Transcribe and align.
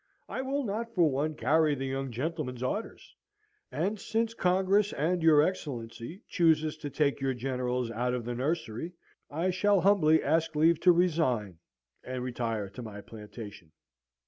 'I 0.27 0.41
will 0.41 0.63
not, 0.63 0.95
for 0.95 1.07
one, 1.11 1.35
carry 1.35 1.75
the 1.75 1.85
young 1.85 2.09
gentleman's 2.11 2.63
orders; 2.63 3.15
and 3.71 3.99
since 3.99 4.33
Congress 4.33 4.93
and 4.93 5.21
your 5.21 5.43
Excellency 5.43 6.23
chooses 6.27 6.75
to 6.77 6.89
take 6.89 7.21
your 7.21 7.35
generals 7.35 7.91
out 7.91 8.15
of 8.15 8.25
the 8.25 8.33
nursery, 8.33 8.93
I 9.29 9.51
shall 9.51 9.81
humbly 9.81 10.23
ask 10.23 10.55
leave 10.55 10.79
to 10.79 10.91
resign, 10.91 11.59
and 12.03 12.23
retire 12.23 12.67
to 12.71 12.81
my 12.81 13.01
plantation.' 13.01 13.73